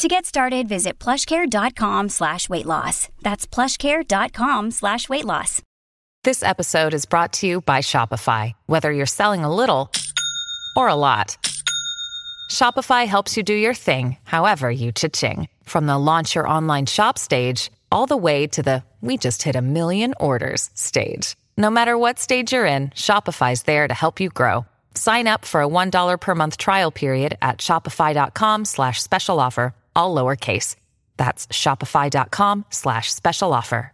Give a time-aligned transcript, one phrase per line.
[0.00, 3.10] To get started, visit plushcare.com slash weight loss.
[3.20, 5.60] That's plushcare.com slash weight loss.
[6.24, 8.54] This episode is brought to you by Shopify.
[8.64, 9.90] Whether you're selling a little
[10.74, 11.36] or a lot,
[12.50, 15.48] Shopify helps you do your thing, however you cha-ching.
[15.64, 19.54] From the launch your online shop stage, all the way to the we just hit
[19.54, 21.36] a million orders stage.
[21.58, 24.64] No matter what stage you're in, Shopify's there to help you grow.
[24.94, 30.14] Sign up for a $1 per month trial period at shopify.com slash special offer, all
[30.14, 30.76] lowercase.
[31.16, 33.92] That's shopify.com slash special offer.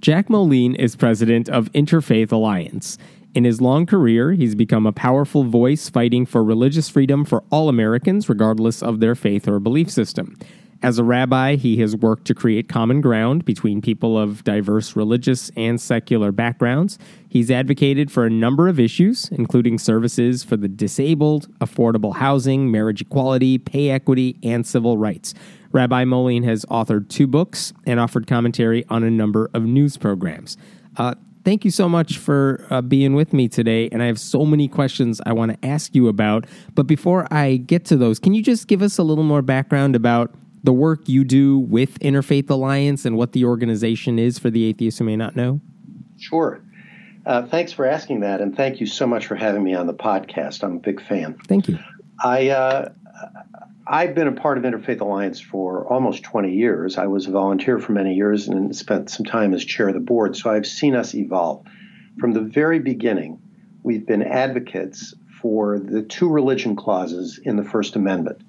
[0.00, 2.98] Jack Moline is president of Interfaith Alliance.
[3.34, 7.70] In his long career, he's become a powerful voice fighting for religious freedom for all
[7.70, 10.36] Americans, regardless of their faith or belief system.
[10.84, 15.50] As a rabbi, he has worked to create common ground between people of diverse religious
[15.56, 16.98] and secular backgrounds.
[17.26, 23.00] He's advocated for a number of issues, including services for the disabled, affordable housing, marriage
[23.00, 25.32] equality, pay equity, and civil rights.
[25.72, 30.58] Rabbi Moline has authored two books and offered commentary on a number of news programs.
[30.98, 31.14] Uh,
[31.46, 33.88] thank you so much for uh, being with me today.
[33.90, 36.44] And I have so many questions I want to ask you about.
[36.74, 39.96] But before I get to those, can you just give us a little more background
[39.96, 44.64] about the work you do with Interfaith Alliance and what the organization is for the
[44.64, 45.60] atheists who may not know?
[46.18, 46.60] Sure.
[47.26, 49.94] Uh, thanks for asking that, and thank you so much for having me on the
[49.94, 50.64] podcast.
[50.64, 51.38] I'm a big fan.
[51.46, 51.78] Thank you.
[52.22, 52.92] I uh,
[53.86, 56.96] I've been a part of Interfaith Alliance for almost 20 years.
[56.96, 60.00] I was a volunteer for many years and spent some time as chair of the
[60.00, 60.36] board.
[60.36, 61.66] So I've seen us evolve.
[62.18, 63.42] From the very beginning,
[63.82, 68.42] we've been advocates for the two religion clauses in the First Amendment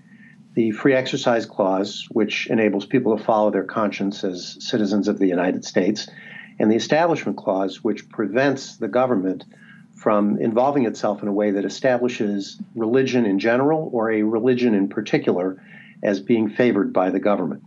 [0.55, 5.27] the Free Exercise Clause, which enables people to follow their conscience as citizens of the
[5.27, 6.07] United States,
[6.57, 9.43] and the Establishment Clause, which prevents the government
[9.93, 14.87] from involving itself in a way that establishes religion in general or a religion in
[14.87, 15.61] particular
[16.01, 17.63] as being favored by the government.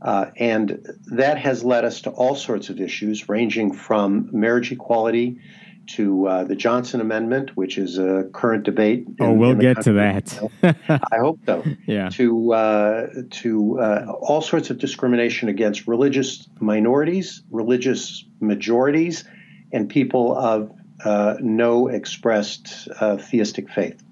[0.00, 5.38] Uh, and that has led us to all sorts of issues, ranging from marriage equality
[5.86, 9.06] to uh, the Johnson Amendment, which is a current debate.
[9.20, 9.92] Oh, we'll get country.
[9.92, 11.00] to that.
[11.12, 11.62] I hope so.
[11.86, 12.08] Yeah.
[12.10, 19.24] To uh, to uh, all sorts of discrimination against religious minorities, religious majorities,
[19.72, 20.72] and people of
[21.04, 24.02] uh, no expressed uh, theistic faith.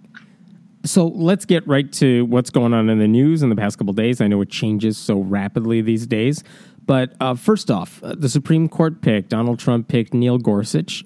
[0.84, 3.92] So let's get right to what's going on in the news in the past couple
[3.92, 4.20] days.
[4.20, 6.42] I know it changes so rapidly these days.
[6.84, 11.04] But uh, first off, the Supreme Court picked, Donald Trump picked Neil Gorsuch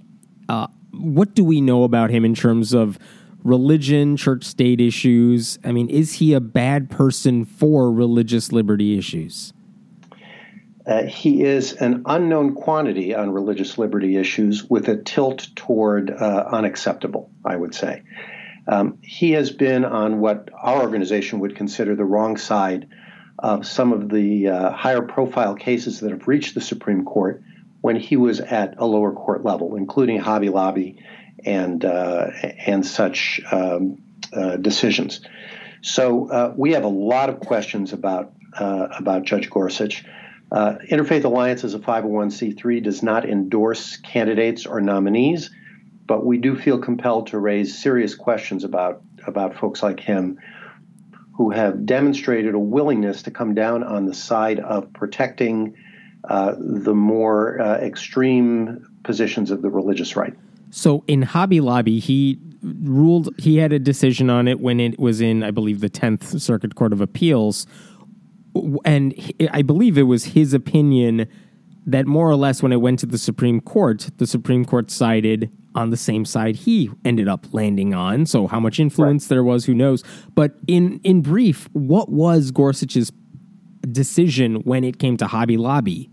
[0.48, 2.98] uh, what do we know about him in terms of
[3.44, 5.58] religion, church state issues?
[5.64, 9.52] I mean, is he a bad person for religious liberty issues?
[10.86, 16.48] Uh, he is an unknown quantity on religious liberty issues with a tilt toward uh,
[16.52, 18.02] unacceptable, I would say.
[18.68, 22.88] Um, he has been on what our organization would consider the wrong side
[23.38, 27.42] of some of the uh, higher profile cases that have reached the Supreme Court
[27.80, 31.02] when he was at a lower court level, including Hobby Lobby
[31.44, 32.30] and uh,
[32.66, 33.98] and such um,
[34.32, 35.20] uh, decisions.
[35.82, 40.04] So uh, we have a lot of questions about uh, about Judge Gorsuch.
[40.50, 45.50] Uh, Interfaith Alliance as a 501c3 does not endorse candidates or nominees,
[46.06, 50.38] but we do feel compelled to raise serious questions about about folks like him
[51.36, 55.76] who have demonstrated a willingness to come down on the side of protecting
[56.28, 60.34] uh, the more uh, extreme positions of the religious right.
[60.70, 65.20] So in Hobby Lobby, he ruled he had a decision on it when it was
[65.20, 67.66] in, I believe, the Tenth Circuit Court of Appeals,
[68.84, 69.14] and
[69.52, 71.28] I believe it was his opinion
[71.86, 75.50] that more or less when it went to the Supreme Court, the Supreme Court sided
[75.76, 78.26] on the same side he ended up landing on.
[78.26, 79.28] So how much influence right.
[79.28, 80.02] there was, who knows?
[80.34, 83.12] But in in brief, what was Gorsuch's
[83.92, 86.10] decision when it came to Hobby Lobby?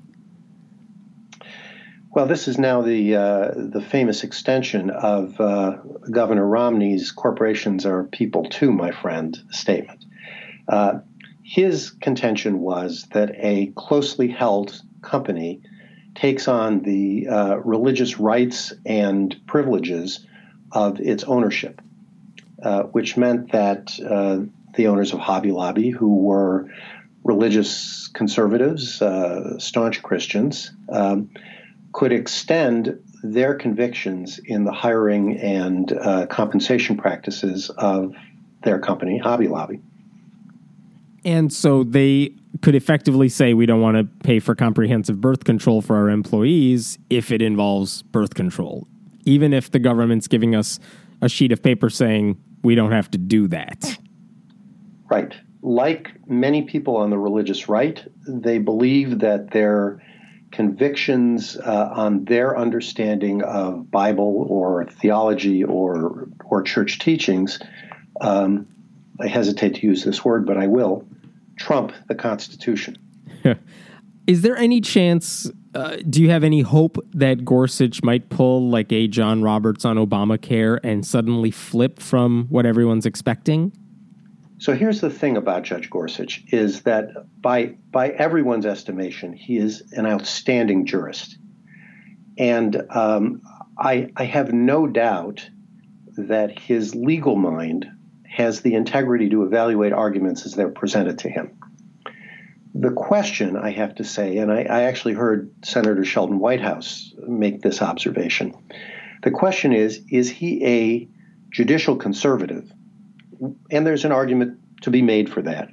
[2.13, 5.77] Well, this is now the uh, the famous extension of uh,
[6.12, 10.06] Governor Romney's "corporations are people too, my friend" statement.
[10.68, 11.00] Uh,
[11.42, 15.62] his contention was that a closely held company
[16.13, 20.24] takes on the uh, religious rights and privileges
[20.71, 21.81] of its ownership,
[22.62, 24.42] uh, which meant that uh,
[24.75, 26.69] the owners of Hobby Lobby, who were
[27.24, 29.01] religious conservatives,
[29.57, 30.71] staunch Christians.
[30.89, 31.31] Um,
[31.94, 38.13] could extend their convictions in the hiring and uh, compensation practices of
[38.63, 39.80] their company, Hobby Lobby.
[41.24, 45.81] And so they could effectively say we don't want to pay for comprehensive birth control
[45.81, 48.88] for our employees if it involves birth control,
[49.25, 50.80] even if the government's giving us
[51.22, 53.98] a sheet of paper saying we don't have to do that.
[55.10, 55.34] Right.
[55.62, 60.01] Like many people on the religious right, they believe that their
[60.53, 67.59] convictions uh, on their understanding of Bible or theology or or church teachings.
[68.21, 68.67] Um,
[69.19, 71.05] I hesitate to use this word, but I will
[71.57, 72.97] trump the Constitution.
[74.27, 75.51] Is there any chance?
[75.75, 79.97] Uh, do you have any hope that Gorsuch might pull like a John Roberts on
[79.97, 83.71] Obamacare and suddenly flip from what everyone's expecting?
[84.63, 87.10] So here's the thing about Judge Gorsuch is that
[87.42, 91.38] by by everyone's estimation, he is an outstanding jurist,
[92.38, 93.42] and um,
[93.77, 95.50] I, I have no doubt
[96.15, 97.88] that his legal mind
[98.25, 101.59] has the integrity to evaluate arguments as they're presented to him.
[102.74, 107.62] The question, I have to say, and I, I actually heard Senator Sheldon Whitehouse make
[107.62, 108.56] this observation.
[109.24, 111.09] The question is is he a
[111.51, 112.71] judicial conservative?
[113.72, 115.69] And there's an argument to be made for that.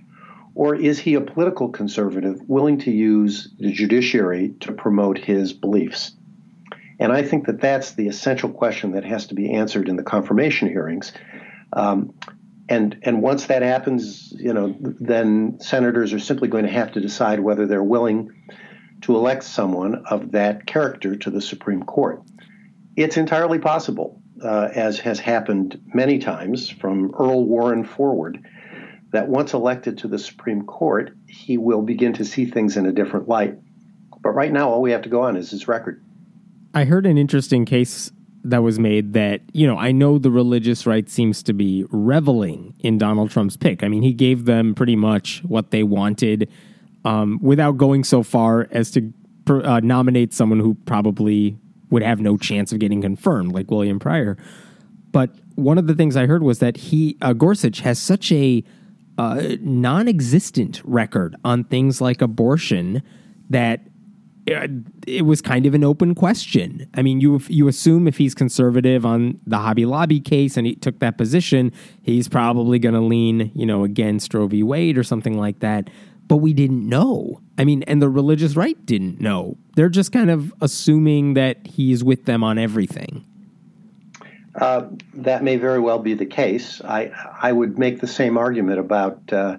[0.55, 6.13] Or is he a political conservative willing to use the judiciary to promote his beliefs?
[6.99, 10.03] And I think that that's the essential question that has to be answered in the
[10.03, 11.13] confirmation hearings.
[11.73, 12.13] Um,
[12.69, 17.01] and and once that happens, you know, then senators are simply going to have to
[17.01, 18.31] decide whether they're willing
[19.03, 22.23] to elect someone of that character to the Supreme Court.
[22.97, 28.45] It's entirely possible, uh, as has happened many times from Earl Warren forward,
[29.13, 32.93] that once elected to the Supreme Court, he will begin to see things in a
[32.93, 33.59] different light.
[34.23, 36.03] But right now, all we have to go on is his record.
[36.75, 38.13] I heard an interesting case
[38.45, 42.75] that was made that, you know, I know the religious right seems to be reveling
[42.79, 43.83] in Donald Trump's pick.
[43.83, 46.49] I mean, he gave them pretty much what they wanted
[47.05, 49.13] um, without going so far as to
[49.49, 51.59] uh, nominate someone who probably
[51.91, 54.37] would have no chance of getting confirmed, like William Pryor.
[55.13, 58.65] But one of the things I heard was that he, uh, Gorsuch, has such a
[59.19, 63.03] uh, non existent record on things like abortion
[63.51, 63.81] that
[64.51, 64.67] uh,
[65.07, 66.89] it was kind of an open question.
[66.95, 70.75] I mean, you you assume if he's conservative on the Hobby Lobby case and he
[70.75, 71.73] took that position,
[72.03, 74.63] he's probably going to lean, you know, against Roe v.
[74.63, 75.91] Wade or something like that.
[76.27, 77.41] But we didn't know.
[77.59, 79.57] I mean, and the religious right didn't know.
[79.75, 83.27] They're just kind of assuming that he's with them on everything.
[84.55, 86.81] Uh, that may very well be the case.
[86.83, 89.59] I I would make the same argument about uh,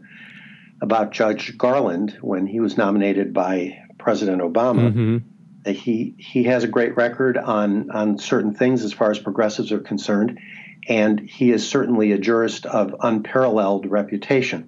[0.81, 4.92] about Judge Garland when he was nominated by President Obama.
[4.92, 5.72] Mm-hmm.
[5.72, 9.80] He he has a great record on on certain things as far as progressives are
[9.80, 10.40] concerned,
[10.88, 14.68] and he is certainly a jurist of unparalleled reputation.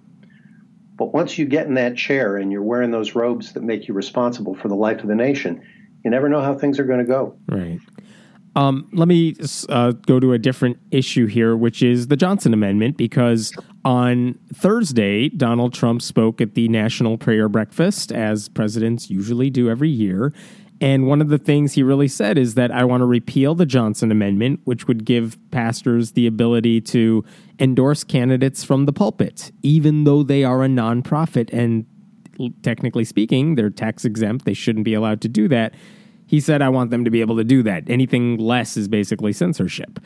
[0.95, 3.93] But once you get in that chair and you're wearing those robes that make you
[3.93, 5.61] responsible for the life of the nation,
[6.03, 7.35] you never know how things are going to go.
[7.47, 7.79] Right.
[8.55, 9.35] Um, let me
[9.69, 13.51] uh, go to a different issue here, which is the Johnson Amendment, because
[13.83, 19.89] on Thursday, Donald Trump spoke at the National Prayer Breakfast, as presidents usually do every
[19.89, 20.33] year.
[20.81, 23.65] And one of the things he really said is that I want to repeal the
[23.65, 27.23] Johnson Amendment, which would give pastors the ability to
[27.59, 31.51] endorse candidates from the pulpit, even though they are a nonprofit.
[31.53, 31.85] And
[32.63, 34.45] technically speaking, they're tax exempt.
[34.45, 35.73] They shouldn't be allowed to do that
[36.33, 37.87] he said, I want them to be able to do that.
[37.87, 39.99] Anything less is basically censorship.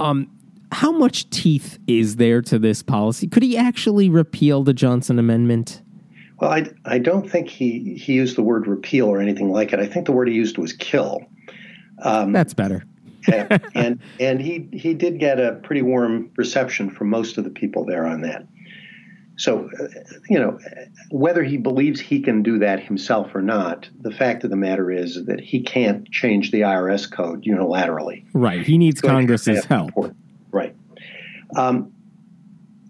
[0.00, 0.28] Um,
[0.72, 3.28] how much teeth is there to this policy?
[3.28, 5.82] Could he actually repeal the Johnson Amendment?
[6.40, 9.80] Well, I, I don't think he, he used the word repeal or anything like it.
[9.80, 11.26] I think the word he used was kill.
[12.02, 12.84] Um, That's better.
[13.74, 17.84] and and he he did get a pretty warm reception from most of the people
[17.84, 18.46] there on that.
[19.36, 19.86] So, uh,
[20.28, 20.58] you know,
[21.10, 24.90] whether he believes he can do that himself or not, the fact of the matter
[24.90, 28.24] is that he can't change the IRS code unilaterally.
[28.32, 28.66] Right.
[28.66, 29.92] He needs Congress's help.
[30.50, 30.74] Right.
[31.54, 31.92] Um,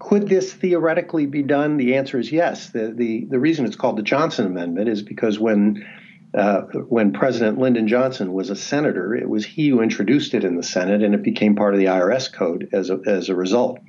[0.09, 1.77] could this theoretically be done?
[1.77, 2.71] The answer is yes.
[2.71, 5.87] The, the, the reason it's called the Johnson Amendment is because when
[6.35, 10.57] uh, when President Lyndon Johnson was a senator, it was he who introduced it in
[10.57, 13.81] the Senate, and it became part of the IRS code as a, as a result.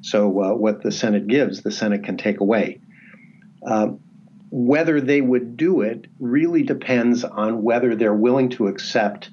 [0.00, 2.80] So uh, what the Senate gives, the Senate can take away.
[3.66, 3.88] Uh,
[4.50, 9.30] whether they would do it really depends on whether they're willing to accept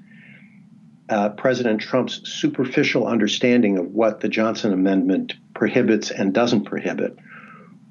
[1.09, 7.17] uh, President Trump's superficial understanding of what the Johnson Amendment prohibits and doesn't prohibit,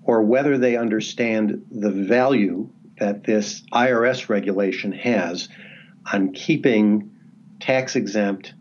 [0.05, 5.49] or whether they understand the value that this IRS regulation has
[6.13, 7.11] on keeping
[7.59, 8.55] tax exempt,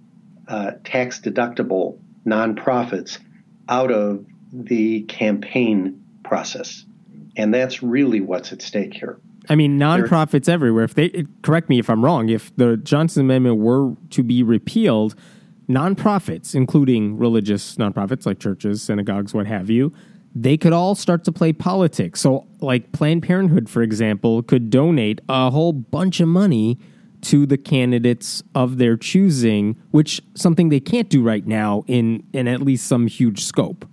[0.48, 3.20] uh, tax deductible nonprofits
[3.70, 6.86] out of the campaign process.
[7.36, 9.20] And that's really what's at stake here.
[9.50, 10.86] I mean, nonprofits They're, everywhere.
[10.86, 15.16] If they correct me if I'm wrong, if the Johnson Amendment were to be repealed,
[15.70, 19.94] nonprofits, including religious nonprofits like churches, synagogues, what have you,
[20.36, 22.22] they could all start to play politics.
[22.22, 26.80] So, like Planned Parenthood, for example, could donate a whole bunch of money
[27.22, 32.48] to the candidates of their choosing, which something they can't do right now in in
[32.48, 33.86] at least some huge scope.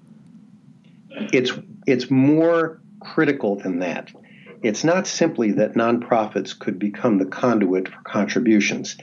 [1.32, 1.52] It's
[1.86, 4.10] it's more critical than that.
[4.62, 8.96] It's not simply that nonprofits could become the conduit for contributions.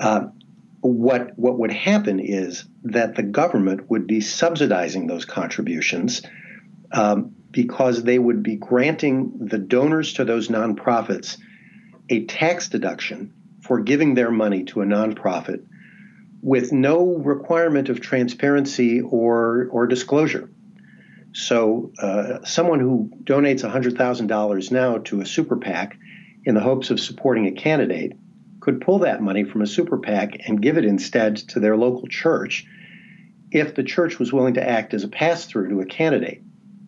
[0.00, 0.28] Uh,
[0.80, 6.22] what what would happen is that the government would be subsidizing those contributions
[6.92, 11.36] um, because they would be granting the donors to those nonprofits
[12.08, 13.32] a tax deduction
[13.62, 15.64] for giving their money to a nonprofit
[16.42, 20.50] with no requirement of transparency or, or disclosure.
[21.32, 25.96] So, uh, someone who donates $100,000 now to a super PAC
[26.44, 28.14] in the hopes of supporting a candidate
[28.60, 32.06] could pull that money from a super PAC and give it instead to their local
[32.06, 32.66] church
[33.50, 36.42] if the church was willing to act as a pass through to a candidate.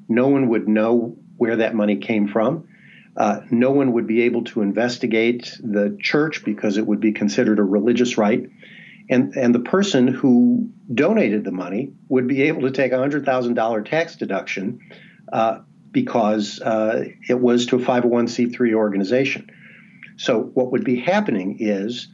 [0.09, 2.69] No one would know where that money came from.
[3.17, 7.59] Uh, no one would be able to investigate the church because it would be considered
[7.59, 8.49] a religious right.
[9.11, 13.91] And, and the person who donated the money would be able to take a $100,000
[13.91, 14.81] tax deduction
[15.33, 15.59] uh,
[15.91, 19.50] because uh, it was to a 501c3 organization.
[20.16, 22.09] So, what would be happening is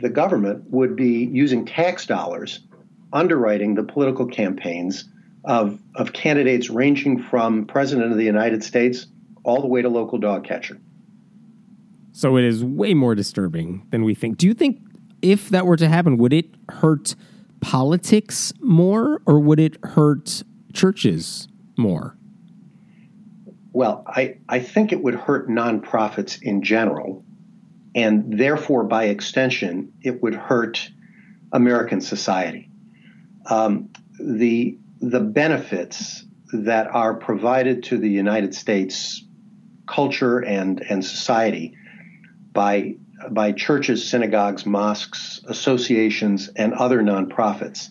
[0.00, 2.60] the government would be using tax dollars
[3.12, 5.08] underwriting the political campaigns
[5.44, 9.06] of, of candidates ranging from President of the United States
[9.44, 10.78] all the way to local dog catcher.
[12.12, 14.38] So it is way more disturbing than we think.
[14.38, 14.80] Do you think
[15.22, 17.14] if that were to happen, would it hurt
[17.60, 20.42] politics more or would it hurt
[20.72, 22.16] churches more?
[23.72, 27.24] Well, I, I think it would hurt nonprofits in general,
[27.94, 30.90] and therefore, by extension, it would hurt
[31.52, 32.70] American society.
[33.46, 33.90] Um,
[34.20, 39.24] the the benefits that are provided to the United States
[39.86, 41.76] culture and, and society
[42.52, 42.96] by,
[43.30, 47.88] by churches, synagogues, mosques, associations, and other nonprofits,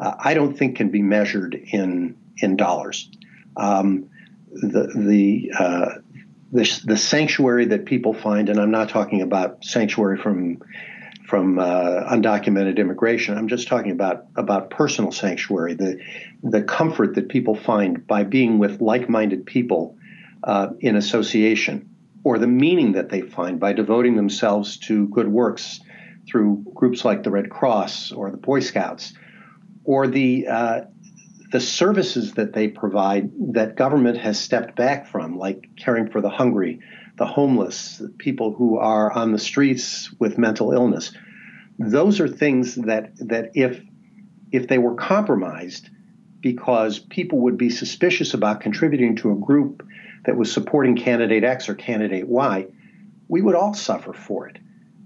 [0.00, 3.10] uh, I don't think can be measured in, in dollars.
[3.56, 4.08] Um,
[4.50, 5.88] the, the, uh,
[6.52, 10.62] the, the sanctuary that people find, and I'm not talking about sanctuary from
[11.28, 13.36] from uh, undocumented immigration.
[13.36, 16.00] I'm just talking about about personal sanctuary, the
[16.42, 19.96] the comfort that people find by being with like-minded people
[20.42, 21.90] uh, in association,
[22.24, 25.80] or the meaning that they find by devoting themselves to good works
[26.26, 29.12] through groups like the Red Cross or the Boy Scouts,
[29.84, 30.80] or the uh,
[31.50, 36.28] the services that they provide that government has stepped back from, like caring for the
[36.28, 36.80] hungry,
[37.16, 41.12] the homeless, people who are on the streets with mental illness.
[41.78, 43.80] Those are things that that if
[44.52, 45.88] if they were compromised
[46.40, 49.86] because people would be suspicious about contributing to a group
[50.26, 52.66] that was supporting candidate X or candidate Y,
[53.26, 54.58] we would all suffer for it.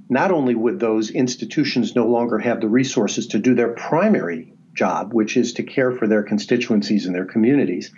[0.08, 5.12] Not only would those institutions no longer have the resources to do their primary job,
[5.12, 7.92] which is to care for their constituencies and their communities,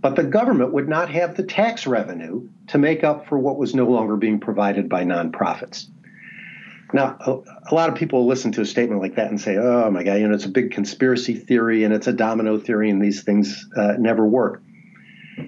[0.00, 3.74] but the government would not have the tax revenue to make up for what was
[3.74, 5.86] no longer being provided by nonprofits.
[6.92, 10.04] Now, a, lot of people listen to a statement like that and say, oh my
[10.04, 13.24] God, you know, it's a big conspiracy theory and it's a domino theory and these
[13.24, 14.62] things uh, never work.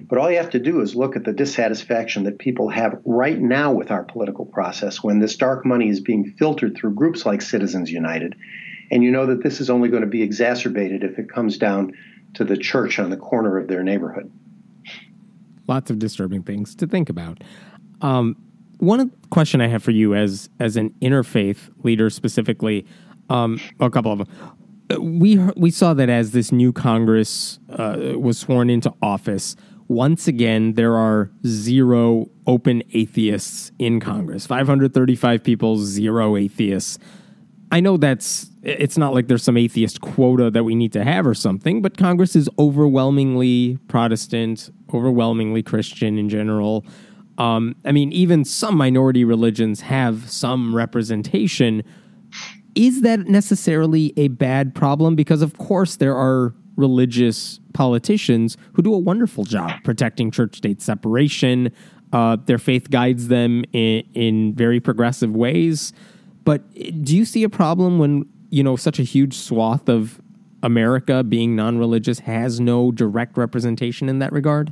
[0.09, 3.39] But all you have to do is look at the dissatisfaction that people have right
[3.39, 7.41] now with our political process when this dark money is being filtered through groups like
[7.41, 8.35] Citizens United.
[8.91, 11.93] And you know that this is only going to be exacerbated if it comes down
[12.35, 14.31] to the church on the corner of their neighborhood
[15.67, 17.43] lots of disturbing things to think about.
[18.01, 18.35] Um,
[18.79, 22.85] one question I have for you as as an interfaith leader specifically,
[23.29, 25.17] um, a couple of them.
[25.19, 29.55] We we saw that as this new Congress uh, was sworn into office,
[29.87, 34.45] once again there are zero open atheists in Congress.
[34.45, 36.99] Five hundred thirty-five people, zero atheists.
[37.71, 41.27] I know that's it's not like there's some atheist quota that we need to have
[41.27, 46.85] or something, but Congress is overwhelmingly Protestant, overwhelmingly Christian in general.
[47.37, 51.83] Um, I mean, even some minority religions have some representation.
[52.75, 55.15] Is that necessarily a bad problem?
[55.15, 60.81] Because, of course, there are religious politicians who do a wonderful job protecting church state
[60.81, 61.71] separation.
[62.13, 65.93] Uh, their faith guides them in, in very progressive ways.
[66.47, 66.63] But
[67.03, 70.21] do you see a problem when you know such a huge swath of
[70.63, 74.71] America being non-religious has no direct representation in that regard?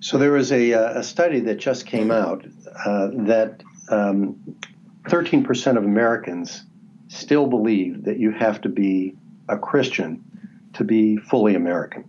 [0.00, 2.46] So there was a, uh, a study that just came out
[2.86, 4.56] uh, that um,
[5.02, 6.64] 13% of Americans
[7.08, 9.14] still believe that you have to be
[9.50, 10.24] a Christian
[10.72, 12.04] to be fully American.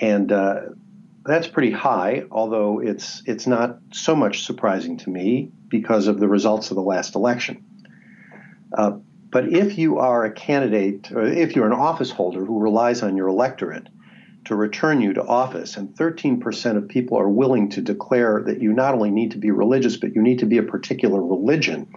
[0.00, 0.60] And uh,
[1.24, 6.28] that's pretty high, although it's, it's not so much surprising to me because of the
[6.28, 7.64] results of the last election.
[8.76, 8.92] Uh,
[9.30, 13.16] but if you are a candidate, or if you're an office holder who relies on
[13.16, 13.88] your electorate
[14.44, 18.74] to return you to office, and 13% of people are willing to declare that you
[18.74, 21.88] not only need to be religious, but you need to be a particular religion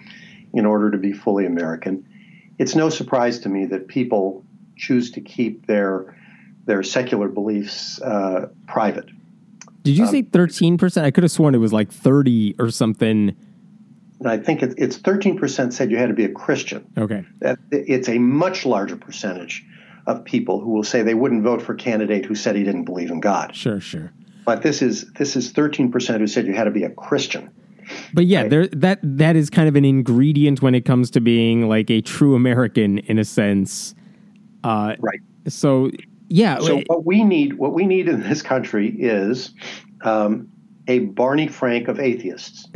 [0.53, 2.07] in order to be fully American,
[2.57, 4.45] it's no surprise to me that people
[4.77, 6.17] choose to keep their
[6.65, 9.09] their secular beliefs uh, private.
[9.83, 11.03] Did you um, say 13%?
[11.03, 13.35] I could have sworn it was like 30 or something
[14.23, 16.85] I think it's 13% said you had to be a Christian.
[16.97, 17.25] Okay.
[17.71, 19.65] It's a much larger percentage
[20.07, 22.85] of people who will say they wouldn't vote for a candidate who said he didn't
[22.85, 23.55] believe in God.
[23.55, 24.13] Sure, sure.
[24.45, 27.49] But this is this is 13% who said you had to be a Christian.
[28.13, 28.49] But yeah, right?
[28.49, 32.01] there that that is kind of an ingredient when it comes to being like a
[32.01, 33.95] true American in a sense.
[34.63, 35.19] Uh, right.
[35.47, 35.91] So
[36.29, 36.59] yeah.
[36.59, 39.51] So what we need, what we need in this country is
[40.01, 40.49] um,
[40.87, 42.67] a Barney Frank of atheists.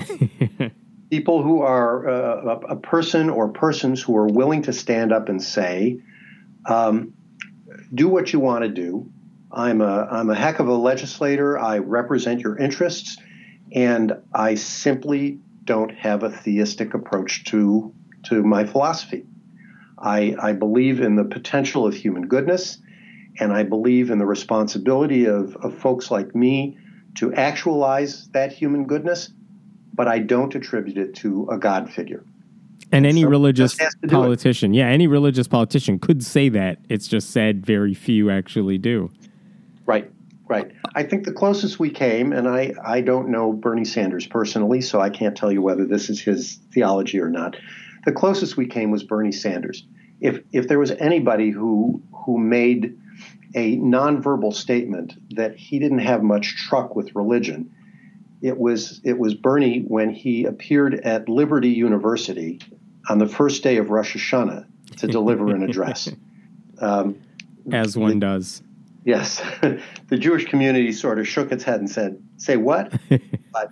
[1.09, 5.41] people who are uh, a person or persons who are willing to stand up and
[5.41, 5.99] say,
[6.65, 7.13] um,
[7.93, 9.11] "Do what you want to do.
[9.51, 11.57] I'm a I'm a heck of a legislator.
[11.57, 13.17] I represent your interests,
[13.71, 19.25] and I simply don't have a theistic approach to to my philosophy.
[19.97, 22.77] I, I believe in the potential of human goodness,
[23.39, 26.77] and I believe in the responsibility of, of folks like me
[27.15, 29.31] to actualize that human goodness."
[29.93, 32.23] But I don't attribute it to a God figure.
[32.91, 33.77] And any so religious
[34.07, 36.79] politician, yeah, any religious politician could say that.
[36.89, 39.11] It's just said very few actually do.
[39.85, 40.11] Right,
[40.47, 40.71] right.
[40.95, 44.99] I think the closest we came, and I, I don't know Bernie Sanders personally, so
[44.99, 47.57] I can't tell you whether this is his theology or not.
[48.05, 49.85] The closest we came was Bernie Sanders.
[50.21, 52.97] If if there was anybody who who made
[53.55, 57.71] a nonverbal statement that he didn't have much truck with religion,
[58.41, 62.59] it was it was Bernie when he appeared at Liberty University
[63.09, 64.65] on the first day of Rosh Hashanah
[64.97, 66.09] to deliver an address.
[66.81, 67.19] Um,
[67.73, 68.63] As one the, does.
[69.03, 69.41] Yes,
[70.07, 72.93] the Jewish community sort of shook its head and said, "Say what?"
[73.51, 73.71] but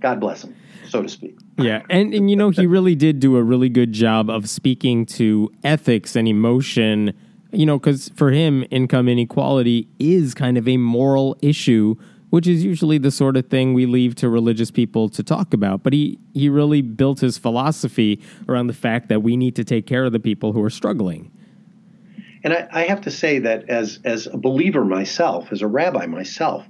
[0.00, 0.56] God bless him,
[0.88, 1.38] so to speak.
[1.56, 5.06] Yeah, and and you know he really did do a really good job of speaking
[5.06, 7.14] to ethics and emotion.
[7.52, 11.94] You know, because for him, income inequality is kind of a moral issue
[12.34, 15.84] which is usually the sort of thing we leave to religious people to talk about.
[15.84, 19.86] But he, he really built his philosophy around the fact that we need to take
[19.86, 21.30] care of the people who are struggling.
[22.42, 26.06] And I, I have to say that as, as a believer myself, as a rabbi
[26.06, 26.66] myself,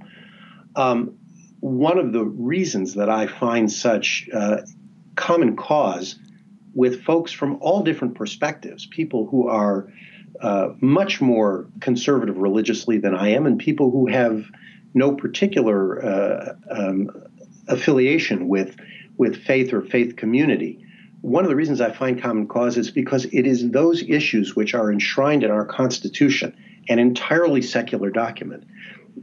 [0.76, 1.16] um,
[1.60, 4.58] one of the reasons that I find such uh,
[5.16, 6.16] common cause
[6.74, 9.90] with folks from all different perspectives, people who are
[10.42, 14.44] uh, much more conservative religiously than I am, and people who have
[14.94, 17.10] no particular uh, um,
[17.68, 18.76] affiliation with
[19.16, 20.84] with faith or faith community.
[21.20, 24.74] One of the reasons I find common cause is because it is those issues which
[24.74, 26.54] are enshrined in our Constitution,
[26.88, 28.64] an entirely secular document,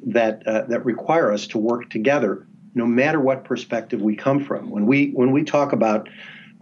[0.08, 4.70] that uh, that require us to work together, no matter what perspective we come from.
[4.70, 6.10] When we when we talk about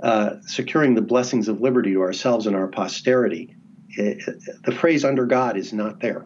[0.04, 3.56] uh, securing the blessings of liberty to ourselves and our posterity,
[3.90, 4.22] it,
[4.64, 6.26] the phrase "under God" is not there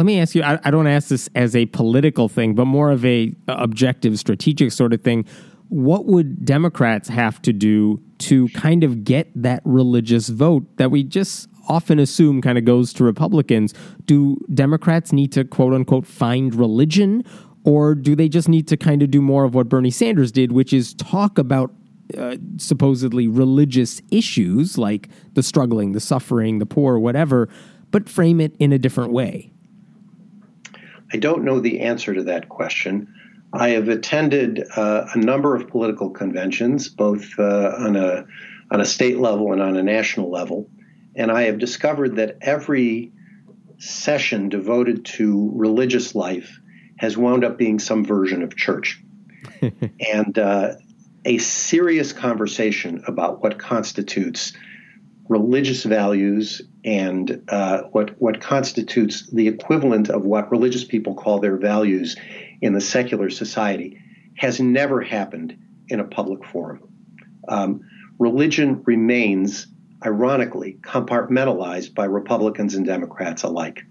[0.00, 2.90] let me ask you I, I, don't ask this as a political thing but more
[2.90, 5.26] of a objective strategic sort of thing.
[5.68, 11.02] What would democrats have to do to kind of get that religious vote that we
[11.02, 13.74] just often assume kind of goes to republicans?
[14.06, 17.22] Do democrats need to quote unquote find religion
[17.64, 20.50] or do they just need to kind of do more of what bernie sanders did
[20.50, 21.74] which is talk about
[22.16, 27.50] uh, supposedly religious issues like the struggling the suffering the poor whatever
[27.90, 29.52] but frame it in a different way
[31.12, 33.14] I don't know the answer to that question.
[33.52, 38.26] I have attended uh, a number of political conventions, both uh, on a
[38.72, 40.70] on a state level and on a national level,
[41.16, 43.12] and I have discovered that every
[43.78, 46.60] session devoted to religious life
[46.98, 49.02] has wound up being some version of church,
[49.60, 50.74] and uh,
[51.24, 54.52] a serious conversation about what constitutes
[55.30, 61.56] religious values and uh, what what constitutes the equivalent of what religious people call their
[61.56, 62.16] values
[62.60, 63.96] in the secular society
[64.36, 65.56] has never happened
[65.88, 66.80] in a public forum.
[67.48, 67.80] Um,
[68.18, 69.68] religion remains,
[70.04, 73.82] ironically, compartmentalized by Republicans and Democrats alike.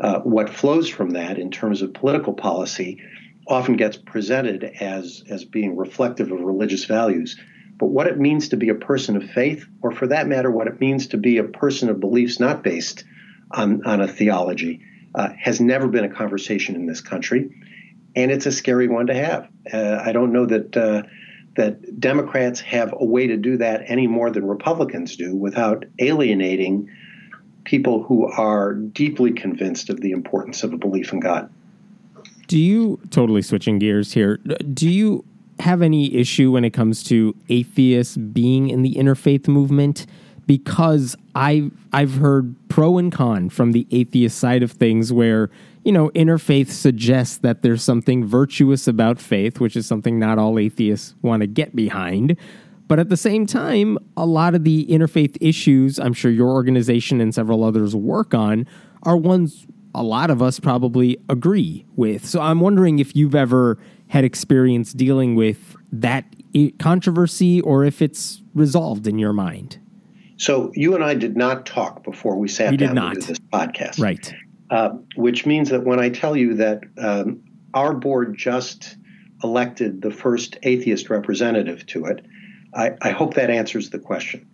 [0.00, 3.00] Uh, what flows from that in terms of political policy
[3.46, 7.38] often gets presented as, as being reflective of religious values.
[7.80, 10.66] But what it means to be a person of faith, or for that matter, what
[10.66, 13.04] it means to be a person of beliefs not based
[13.50, 14.82] on, on a theology,
[15.14, 17.50] uh, has never been a conversation in this country.
[18.14, 19.48] And it's a scary one to have.
[19.72, 21.02] Uh, I don't know that uh,
[21.56, 26.90] that Democrats have a way to do that any more than Republicans do without alienating
[27.64, 31.50] people who are deeply convinced of the importance of a belief in God.
[32.46, 35.24] Do you, totally switching gears here, do you
[35.60, 40.06] have any issue when it comes to atheists being in the interfaith movement?
[40.46, 45.50] Because I've, I've heard pro and con from the atheist side of things where,
[45.84, 50.58] you know, interfaith suggests that there's something virtuous about faith, which is something not all
[50.58, 52.36] atheists want to get behind.
[52.88, 57.20] But at the same time, a lot of the interfaith issues I'm sure your organization
[57.20, 58.66] and several others work on
[59.04, 62.26] are ones a lot of us probably agree with.
[62.26, 63.78] So I'm wondering if you've ever
[64.10, 66.24] had experience dealing with that
[66.80, 69.78] controversy or if it's resolved in your mind.
[70.36, 73.38] So you and I did not talk before we sat we down to do this
[73.38, 74.34] podcast, right?
[74.68, 77.40] Uh, which means that when I tell you that um,
[77.72, 78.96] our board just
[79.44, 82.26] elected the first atheist representative to it,
[82.74, 84.44] I, I hope that answers the question.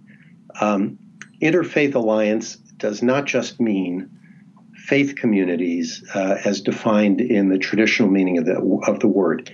[0.60, 0.98] Um,
[1.40, 4.10] Interfaith Alliance does not just mean
[4.86, 9.52] faith communities uh, as defined in the traditional meaning of the, of the word.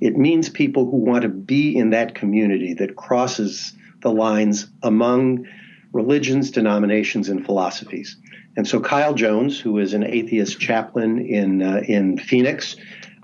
[0.00, 5.46] It means people who want to be in that community that crosses the lines among
[5.92, 8.16] religions, denominations, and philosophies.
[8.56, 12.76] And so Kyle Jones, who is an atheist chaplain in, uh, in Phoenix,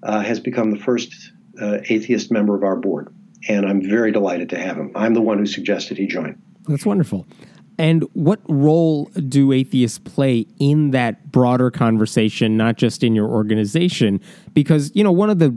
[0.03, 3.15] uh, has become the first uh, atheist member of our board.
[3.49, 4.91] And I'm very delighted to have him.
[4.97, 6.41] I'm the one who suggested he join.
[6.67, 7.27] That's wonderful.
[7.79, 14.21] And what role do atheists play in that broader conversation, not just in your organization?
[14.53, 15.49] Because, you know, one of the,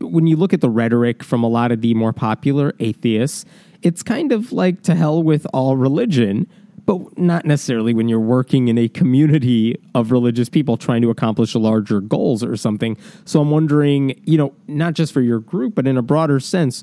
[0.00, 3.44] when you look at the rhetoric from a lot of the more popular atheists,
[3.82, 6.48] it's kind of like to hell with all religion,
[6.86, 11.54] but not necessarily when you're working in a community of religious people trying to accomplish
[11.54, 12.96] larger goals or something.
[13.26, 16.82] So I'm wondering, you know, not just for your group, but in a broader sense,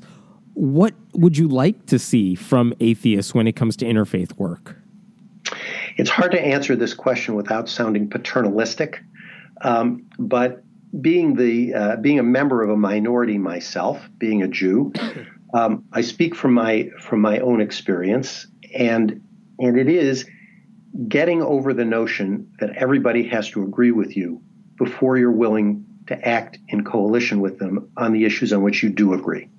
[0.56, 4.74] what would you like to see from atheists when it comes to interfaith work?
[5.98, 9.02] It's hard to answer this question without sounding paternalistic,
[9.60, 10.62] um, but
[10.98, 14.94] being the uh, being a member of a minority myself, being a Jew,
[15.54, 19.22] um, I speak from my from my own experience, and
[19.58, 20.26] and it is
[21.06, 24.40] getting over the notion that everybody has to agree with you
[24.78, 28.88] before you're willing to act in coalition with them on the issues on which you
[28.88, 29.50] do agree.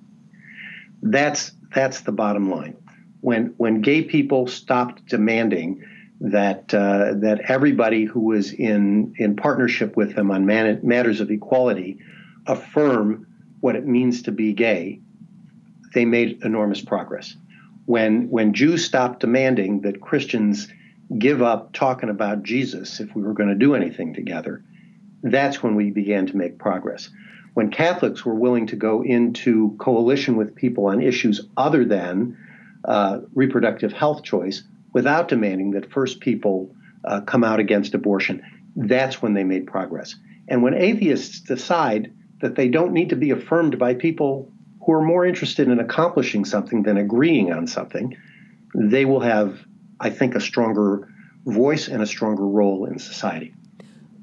[1.02, 2.76] That's that's the bottom line.
[3.20, 5.84] When when gay people stopped demanding
[6.20, 11.30] that uh, that everybody who was in in partnership with them on man- matters of
[11.30, 11.98] equality
[12.46, 13.26] affirm
[13.60, 15.00] what it means to be gay,
[15.94, 17.36] they made enormous progress.
[17.86, 20.68] When when Jews stopped demanding that Christians
[21.18, 24.62] give up talking about Jesus if we were going to do anything together,
[25.22, 27.10] that's when we began to make progress
[27.54, 32.36] when Catholics were willing to go into coalition with people on issues other than
[32.84, 38.42] uh, reproductive health choice without demanding that first people uh, come out against abortion,
[38.76, 40.14] that's when they made progress.
[40.48, 44.50] And when atheists decide that they don't need to be affirmed by people
[44.84, 48.16] who are more interested in accomplishing something than agreeing on something,
[48.74, 49.58] they will have,
[50.00, 51.08] I think, a stronger
[51.44, 53.54] voice and a stronger role in society.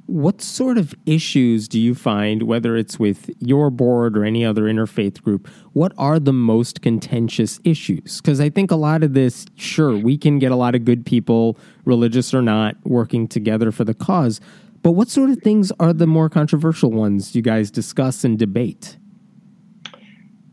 [0.07, 4.63] What sort of issues do you find, whether it's with your board or any other
[4.63, 8.21] interfaith group, what are the most contentious issues?
[8.21, 11.07] Because I think a lot of this, sure, we can get a lot of good
[11.07, 14.39] people, religious or not, working together for the cause.
[14.83, 18.97] But what sort of things are the more controversial ones you guys discuss and debate?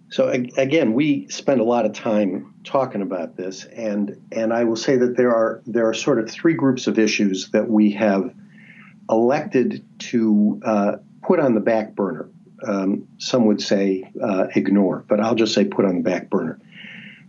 [0.08, 4.76] So again, we spend a lot of time talking about this, and and I will
[4.76, 8.34] say that there are there are sort of three groups of issues that we have
[9.12, 12.28] elected to uh, put on the back burner.
[12.66, 16.58] Um, some would say uh, ignore, but I'll just say put on the back burner.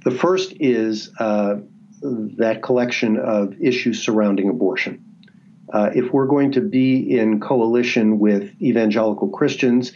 [0.04, 1.56] The first is uh,
[2.02, 5.04] that collection of issues surrounding abortion.
[5.72, 9.93] Uh, if we're going to be in coalition with evangelical Christians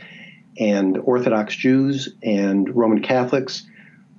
[0.57, 3.67] and Orthodox Jews and Roman Catholics,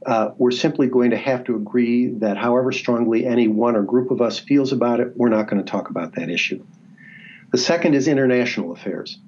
[0.06, 4.10] uh, we're simply going to have to agree that however strongly any one or group
[4.10, 6.64] of us feels about it, we're not going to talk about that issue.
[7.50, 9.18] The second is international affairs.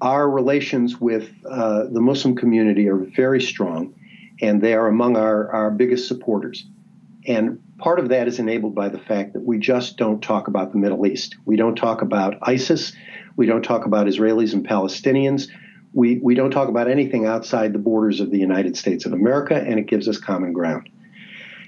[0.00, 3.94] Our relations with uh, the Muslim community are very strong,
[4.40, 6.64] and they are among our, our biggest supporters.
[7.26, 10.72] And part of that is enabled by the fact that we just don't talk about
[10.72, 11.36] the Middle East.
[11.44, 12.92] We don't talk about ISIS.
[13.36, 15.48] We don't talk about Israelis and Palestinians.
[15.92, 19.56] We, we don't talk about anything outside the borders of the United States of America,
[19.56, 20.88] and it gives us common ground.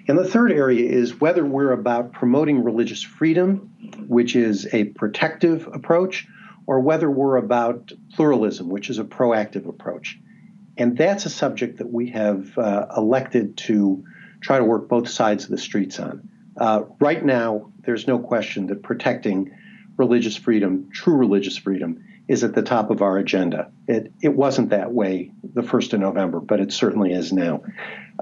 [0.08, 3.70] And the third area is whether we're about promoting religious freedom,
[4.06, 6.26] which is a protective approach,
[6.66, 10.18] or whether we're about pluralism, which is a proactive approach.
[10.76, 14.04] And that's a subject that we have uh, elected to
[14.40, 16.28] try to work both sides of the streets on.
[16.56, 19.50] Uh, right now, there's no question that protecting
[19.96, 23.70] religious freedom, true religious freedom, is at the top of our agenda.
[23.88, 27.62] It, it wasn't that way the 1st of November, but it certainly is now.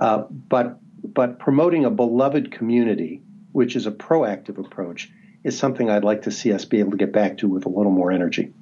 [0.01, 5.11] Uh, but, but promoting a beloved community, which is a proactive approach,
[5.45, 7.69] is something I'd like to see us be able to get back to with a
[7.69, 8.53] little more energy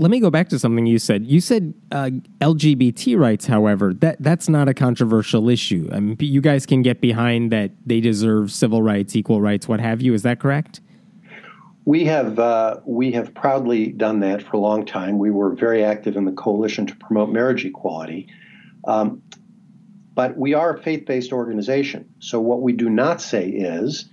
[0.00, 1.26] let me go back to something you said.
[1.26, 2.08] You said uh,
[2.40, 5.90] LGBT rights, however, that that's not a controversial issue.
[5.92, 9.78] I mean, you guys can get behind that they deserve civil rights, equal rights, what
[9.78, 10.14] have you.
[10.14, 10.80] Is that correct?
[11.84, 15.18] We have uh, we have proudly done that for a long time.
[15.18, 18.28] We were very active in the coalition to promote marriage equality,
[18.84, 19.22] um,
[20.20, 22.12] but we are a faith-based organization.
[22.18, 24.04] So what we do not say is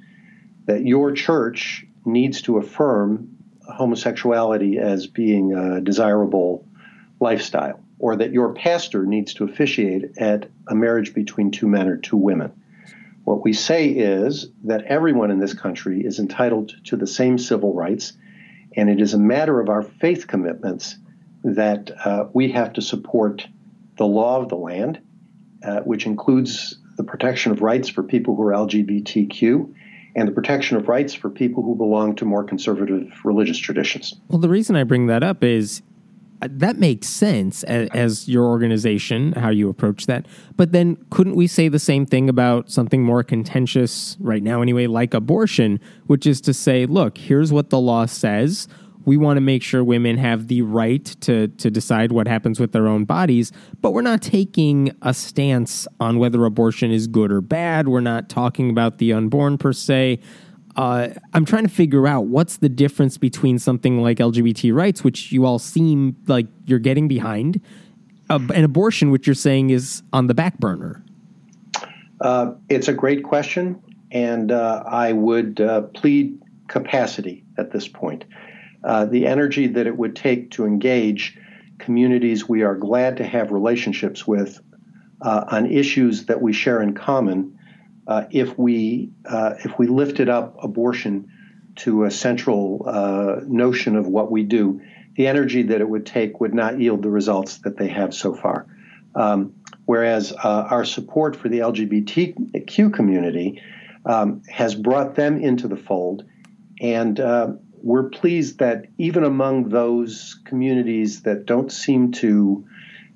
[0.63, 3.35] that your church needs to affirm
[3.67, 6.65] homosexuality as being a desirable
[7.19, 11.97] lifestyle, or that your pastor needs to officiate at a marriage between two men or
[11.97, 12.53] two women.
[13.25, 17.73] What we say is that everyone in this country is entitled to the same civil
[17.73, 18.13] rights,
[18.77, 20.95] and it is a matter of our faith commitments
[21.43, 23.45] that uh, we have to support
[23.97, 25.01] the law of the land,
[25.63, 29.73] uh, which includes the protection of rights for people who are LGBTQ
[30.15, 34.15] and the protection of rights for people who belong to more conservative religious traditions.
[34.29, 35.83] Well, the reason I bring that up is
[36.41, 40.25] uh, that makes sense as, as, your organization, how you approach that.
[40.55, 44.87] But then couldn't we say the same thing about something more contentious right now, anyway,
[44.87, 48.67] like abortion, which is to say, look, here's what the law says
[49.07, 52.73] we want to make sure women have the right to to decide what happens with
[52.73, 57.39] their own bodies, but we're not taking a stance on whether abortion is good or
[57.39, 57.87] bad.
[57.87, 60.19] We're not talking about the unborn per se.
[60.75, 65.31] Uh, I'm trying to figure out what's the difference between something like LGBT rights, which
[65.31, 67.61] you all seem like you're getting behind,
[68.29, 71.01] uh, and abortion, which you're saying is on the back burner.
[72.19, 78.25] Uh, it's a great question, and uh, I would uh, plead capacity at this point.
[78.83, 81.37] Uh, the energy that it would take to engage
[81.77, 84.59] communities we are glad to have relationships with
[85.21, 87.57] uh, on issues that we share in common.
[88.07, 91.31] Uh, if we uh, if we lifted up abortion
[91.75, 94.81] to a central uh, notion of what we do,
[95.15, 98.33] the energy that it would take would not yield the results that they have so
[98.33, 98.65] far.
[99.13, 103.61] Um, whereas our support for the LGBTQ community
[104.05, 106.23] um, has brought them into the fold,
[106.79, 107.19] and
[107.87, 112.65] we're pleased that even among those communities that don't seem to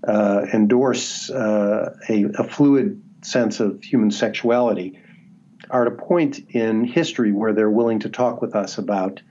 [0.07, 4.97] uh, endorse uh, a, a, fluid sense of human sexuality
[5.69, 9.21] are at a point in history where they're willing to talk with us about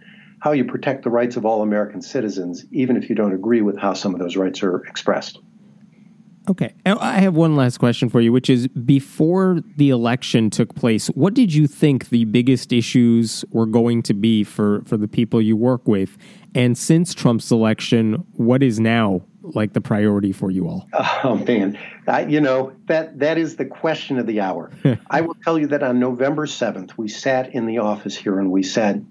[0.40, 3.79] how you protect the rights of all American citizens, even if you don't agree with
[3.79, 5.38] how some of those rights are expressed.
[6.48, 6.74] Okay.
[6.87, 11.35] I have one last question for you, which is before the election took place, what
[11.35, 15.57] did you think the biggest issues were going to be for, for the people you
[15.57, 16.16] work with?
[16.55, 20.88] And since Trump's election, what is now like the priority for you all?
[21.22, 24.70] Oh man, I, you know that that is the question of the hour.
[25.11, 28.50] I will tell you that on November seventh, we sat in the office here and
[28.50, 29.07] we said,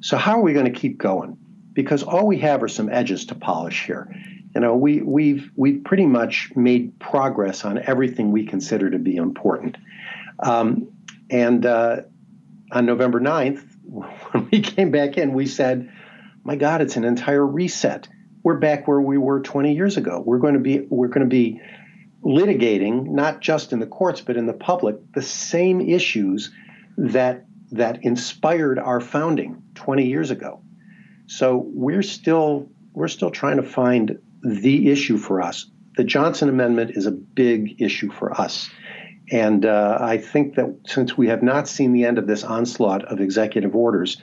[0.00, 1.36] "So how are we going to keep going?"
[1.72, 4.14] Because all we have are some edges to polish here
[4.54, 9.16] you know, we, we've we've pretty much made progress on everything we consider to be
[9.16, 9.76] important.
[10.38, 10.88] Um,
[11.30, 12.02] and uh,
[12.70, 15.90] on November 9th, when we came back in, we said,
[16.44, 18.08] "My God, it's an entire reset.
[18.42, 20.20] We're back where we were 20 years ago.
[20.24, 21.60] We're going to be we're going to be
[22.22, 26.52] litigating not just in the courts but in the public the same issues
[26.96, 30.62] that that inspired our founding 20 years ago.
[31.26, 35.66] So we're still we're still trying to find the issue for us.
[35.96, 38.70] The Johnson Amendment is a big issue for us.
[39.30, 43.04] And uh, I think that since we have not seen the end of this onslaught
[43.04, 44.20] of executive orders,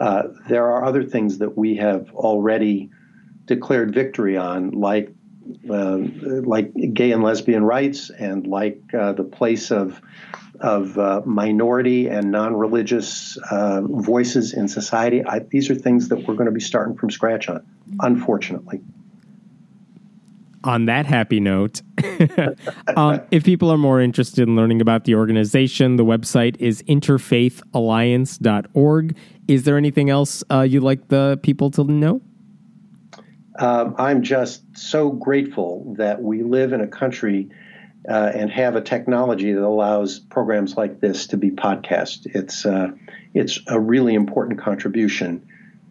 [0.00, 2.90] uh, there are other things that we have already
[3.46, 5.12] declared victory on, like
[5.68, 10.00] uh, like gay and lesbian rights, and like uh, the place of
[10.60, 15.24] of uh, minority and non-religious uh, voices in society.
[15.24, 17.66] I, these are things that we're going to be starting from scratch on,
[18.00, 18.80] unfortunately.
[20.64, 21.82] On that happy note,
[22.96, 29.16] um, if people are more interested in learning about the organization, the website is interfaithalliance.org.
[29.46, 32.22] Is there anything else uh, you'd like the people to know?
[33.58, 37.50] Um, I'm just so grateful that we live in a country
[38.08, 42.26] uh, and have a technology that allows programs like this to be podcast.
[42.34, 42.88] It's uh,
[43.32, 45.46] it's a really important contribution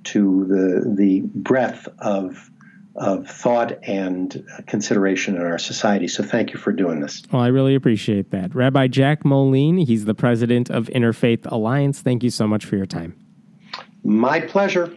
[0.05, 2.51] to the the breadth of
[2.95, 6.07] of thought and consideration in our society.
[6.07, 7.23] So thank you for doing this.
[7.31, 8.53] Well, I really appreciate that.
[8.53, 12.01] Rabbi Jack Moline, he's the president of Interfaith Alliance.
[12.01, 13.15] Thank you so much for your time.
[14.03, 14.95] My pleasure.